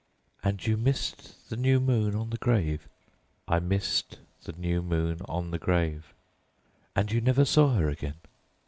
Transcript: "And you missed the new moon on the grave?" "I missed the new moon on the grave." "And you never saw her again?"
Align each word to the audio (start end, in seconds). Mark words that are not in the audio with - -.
"And 0.43 0.65
you 0.65 0.77
missed 0.77 1.51
the 1.51 1.55
new 1.55 1.79
moon 1.79 2.15
on 2.15 2.31
the 2.31 2.39
grave?" 2.39 2.89
"I 3.47 3.59
missed 3.59 4.17
the 4.45 4.53
new 4.53 4.81
moon 4.81 5.19
on 5.25 5.51
the 5.51 5.59
grave." 5.59 6.15
"And 6.95 7.11
you 7.11 7.21
never 7.21 7.45
saw 7.45 7.75
her 7.75 7.87
again?" 7.87 8.15